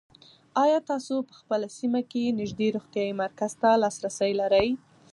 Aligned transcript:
آیا 0.63 0.79
تاسو 0.89 1.15
په 1.27 1.33
خپله 1.39 1.67
سیمه 1.77 2.01
کې 2.11 2.35
نږدې 2.39 2.67
روغتیایي 2.75 3.13
مرکز 3.23 3.51
ته 3.61 3.69
لاسرسی 3.83 4.31
لرئ؟ 4.41 4.69